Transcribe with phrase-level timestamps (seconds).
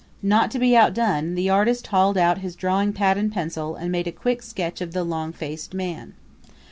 [0.23, 4.07] Not to be outdone the artist hauled out his drawing pad and pencil and made
[4.07, 6.15] a quick sketch of the long faced man.